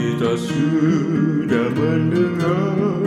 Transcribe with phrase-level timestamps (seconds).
[0.00, 3.04] Kita sudah mendengar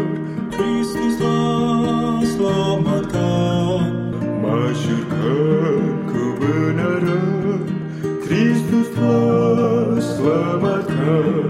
[0.53, 7.65] Kristuslah selamatkan Masyurkan kebenaran
[8.21, 11.49] Kristuslah selamatkan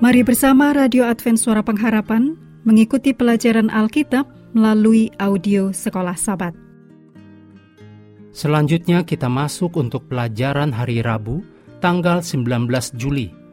[0.00, 2.32] Mari bersama Radio Advent Suara Pengharapan
[2.64, 4.24] mengikuti pelajaran Alkitab
[4.56, 6.56] melalui audio Sekolah Sabat.
[8.32, 11.44] Selanjutnya kita masuk untuk pelajaran hari Rabu,
[11.84, 13.43] tanggal 19 Juli.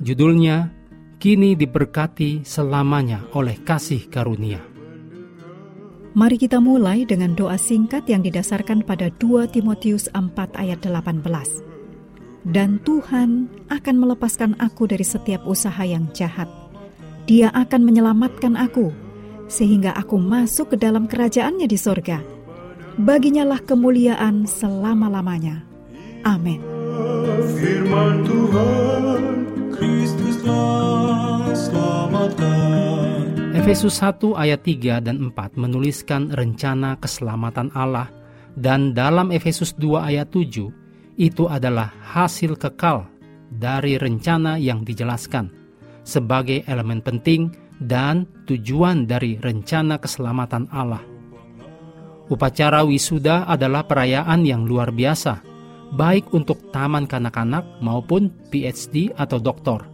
[0.00, 0.80] Judulnya,
[1.20, 4.56] Kini diberkati selamanya oleh kasih karunia.
[6.16, 11.20] Mari kita mulai dengan doa singkat yang didasarkan pada 2 Timotius 4 ayat 18.
[12.48, 16.48] Dan Tuhan akan melepaskan aku dari setiap usaha yang jahat.
[17.28, 18.96] Dia akan menyelamatkan aku,
[19.44, 22.24] sehingga aku masuk ke dalam kerajaannya di sorga.
[22.96, 25.68] Baginya lah kemuliaan selama-lamanya.
[26.24, 26.64] Amin.
[27.60, 28.79] Firman Tuhan
[33.60, 38.08] Efesus 1 ayat 3 dan 4 menuliskan rencana keselamatan Allah
[38.56, 43.04] dan dalam Efesus 2 ayat 7 itu adalah hasil kekal
[43.52, 45.52] dari rencana yang dijelaskan
[46.08, 51.04] sebagai elemen penting dan tujuan dari rencana keselamatan Allah.
[52.32, 55.44] Upacara wisuda adalah perayaan yang luar biasa,
[56.00, 59.84] baik untuk taman kanak-kanak maupun PhD atau doktor.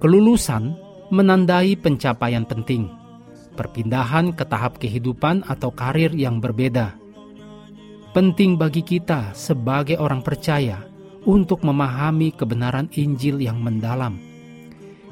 [0.00, 0.81] Kelulusan
[1.12, 2.88] menandai pencapaian penting,
[3.52, 6.96] perpindahan ke tahap kehidupan atau karir yang berbeda.
[8.16, 10.80] Penting bagi kita sebagai orang percaya
[11.28, 14.16] untuk memahami kebenaran Injil yang mendalam.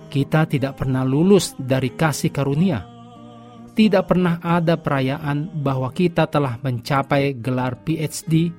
[0.09, 2.81] Kita tidak pernah lulus dari kasih karunia.
[3.77, 8.51] Tidak pernah ada perayaan bahwa kita telah mencapai gelar PhD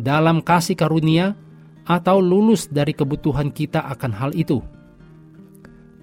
[0.00, 1.36] dalam kasih karunia
[1.84, 4.75] atau lulus dari kebutuhan kita akan hal itu.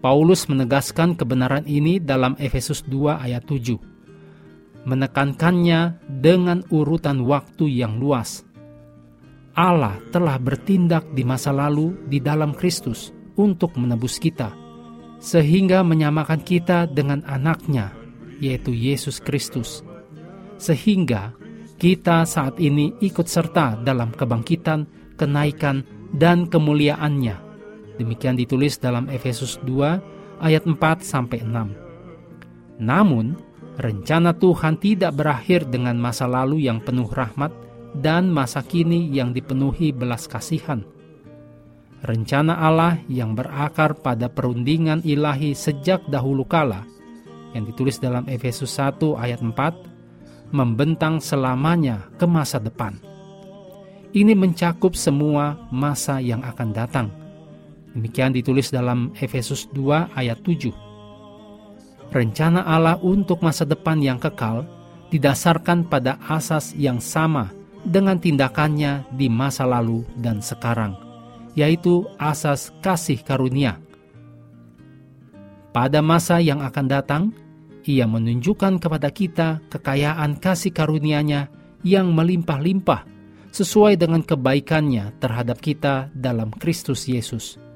[0.04, 4.84] Paulus menegaskan kebenaran ini dalam Efesus 2 ayat 7.
[4.84, 8.44] Menekankannya dengan urutan waktu yang luas.
[9.56, 14.52] Allah telah bertindak di masa lalu di dalam Kristus untuk menebus kita,
[15.24, 17.96] sehingga menyamakan kita dengan anaknya,
[18.44, 19.88] yaitu Yesus Kristus.
[20.60, 21.32] Sehingga
[21.80, 24.84] kita saat ini ikut serta dalam kebangkitan,
[25.16, 27.43] kenaikan, dan kemuliaannya.
[28.02, 32.82] Demikian ditulis dalam Efesus 2 ayat 4 sampai 6.
[32.82, 33.38] Namun,
[33.78, 37.54] rencana Tuhan tidak berakhir dengan masa lalu yang penuh rahmat
[37.94, 40.82] dan masa kini yang dipenuhi belas kasihan.
[42.04, 46.84] Rencana Allah yang berakar pada perundingan ilahi sejak dahulu kala
[47.56, 52.98] yang ditulis dalam Efesus 1 ayat 4 membentang selamanya ke masa depan.
[54.14, 57.08] Ini mencakup semua masa yang akan datang.
[57.94, 60.74] Demikian ditulis dalam Efesus 2 ayat 7.
[62.10, 64.66] Rencana Allah untuk masa depan yang kekal
[65.14, 67.54] didasarkan pada asas yang sama
[67.86, 70.98] dengan tindakannya di masa lalu dan sekarang,
[71.54, 73.78] yaitu asas kasih karunia.
[75.74, 77.24] Pada masa yang akan datang,
[77.86, 81.50] ia menunjukkan kepada kita kekayaan kasih karunia-Nya
[81.86, 83.06] yang melimpah-limpah
[83.54, 87.73] sesuai dengan kebaikannya terhadap kita dalam Kristus Yesus.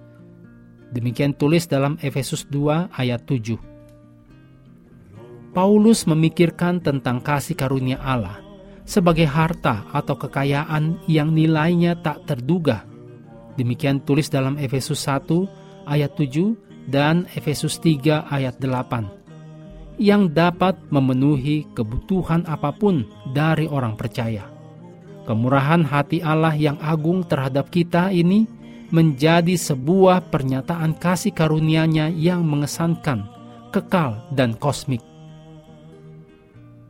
[0.92, 3.60] Demikian tulis dalam Efesus 2 ayat 7.
[5.52, 8.40] Paulus memikirkan tentang kasih karunia Allah
[8.88, 12.88] sebagai harta atau kekayaan yang nilainya tak terduga.
[13.60, 15.28] Demikian tulis dalam Efesus 1
[15.90, 16.56] ayat 7
[16.88, 19.18] dan Efesus 3 ayat 8
[19.98, 23.04] yang dapat memenuhi kebutuhan apa pun
[23.34, 24.46] dari orang percaya.
[25.26, 28.48] Kemurahan hati Allah yang agung terhadap kita ini
[28.90, 33.28] menjadi sebuah pernyataan kasih karunia-Nya yang mengesankan,
[33.76, 35.04] kekal, dan kosmik.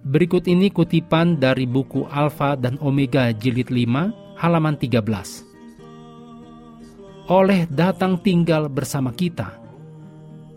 [0.07, 5.03] Berikut ini kutipan dari buku Alfa dan Omega jilid 5 halaman 13.
[7.27, 9.59] Oleh datang tinggal bersama kita,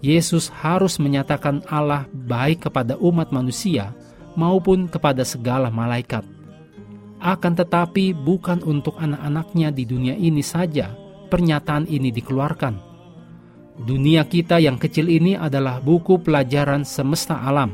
[0.01, 3.91] Yesus harus menyatakan Allah baik kepada umat manusia
[4.39, 6.23] maupun kepada segala malaikat.
[7.19, 10.95] Akan tetapi bukan untuk anak-anaknya di dunia ini saja
[11.31, 12.91] pernyataan ini dikeluarkan.
[13.81, 17.73] Dunia kita yang kecil ini adalah buku pelajaran semesta alam.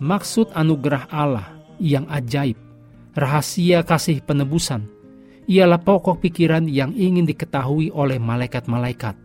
[0.00, 2.56] Maksud anugerah Allah yang ajaib,
[3.12, 4.88] rahasia kasih penebusan,
[5.44, 9.16] ialah pokok pikiran yang ingin diketahui oleh malaikat-malaikat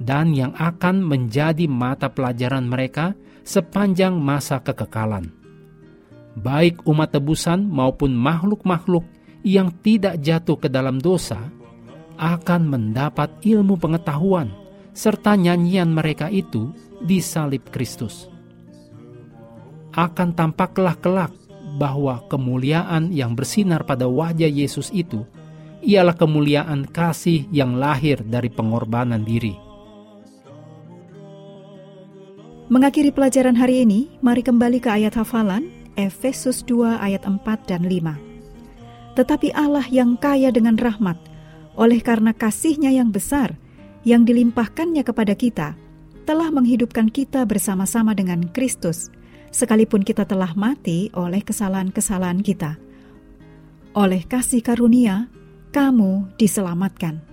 [0.00, 3.12] dan yang akan menjadi mata pelajaran mereka
[3.44, 5.28] sepanjang masa kekekalan.
[6.40, 9.04] Baik umat tebusan maupun makhluk-makhluk
[9.44, 11.59] yang tidak jatuh ke dalam dosa
[12.20, 14.52] akan mendapat ilmu pengetahuan
[14.92, 16.68] serta nyanyian mereka itu
[17.00, 18.28] di salib Kristus.
[19.96, 21.32] Akan tampaklah kelak
[21.80, 25.24] bahwa kemuliaan yang bersinar pada wajah Yesus itu
[25.80, 29.56] ialah kemuliaan kasih yang lahir dari pengorbanan diri.
[32.70, 35.66] Mengakhiri pelajaran hari ini, mari kembali ke ayat hafalan
[35.98, 38.14] Efesus 2 ayat 4 dan 5.
[39.18, 41.18] Tetapi Allah yang kaya dengan rahmat,
[41.74, 43.58] oleh karena kasihnya yang besar,
[44.02, 45.68] yang dilimpahkannya kepada kita,
[46.24, 49.10] telah menghidupkan kita bersama-sama dengan Kristus,
[49.50, 52.78] sekalipun kita telah mati oleh kesalahan-kesalahan kita.
[53.98, 55.26] Oleh kasih karunia,
[55.74, 57.26] kamu diselamatkan.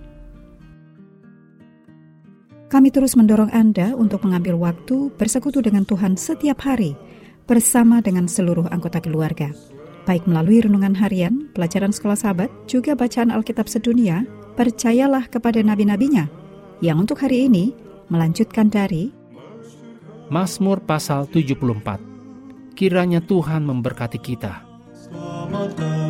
[2.68, 6.92] Kami terus mendorong Anda untuk mengambil waktu bersekutu dengan Tuhan setiap hari
[7.48, 9.48] bersama dengan seluruh anggota keluarga.
[10.08, 14.24] Baik melalui renungan harian, pelajaran sekolah sahabat, juga bacaan Alkitab sedunia,
[14.56, 16.32] percayalah kepada nabi-nabinya,
[16.80, 17.76] yang untuk hari ini
[18.08, 19.12] melanjutkan dari
[20.32, 22.00] Mazmur pasal 74.
[22.72, 24.64] Kiranya Tuhan memberkati kita.
[24.96, 26.07] Selamatkan